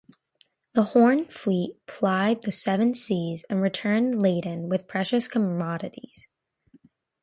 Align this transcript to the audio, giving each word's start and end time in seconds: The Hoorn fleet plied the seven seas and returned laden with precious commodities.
The 0.73 0.81
Hoorn 0.83 1.25
fleet 1.27 1.75
plied 1.85 2.41
the 2.41 2.51
seven 2.51 2.95
seas 2.95 3.45
and 3.51 3.61
returned 3.61 4.19
laden 4.19 4.67
with 4.67 4.87
precious 4.87 5.27
commodities. 5.27 6.25